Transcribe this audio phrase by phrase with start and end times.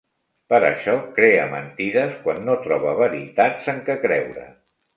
[0.53, 4.49] Per això crea mentides quan no troba veritats en què creure.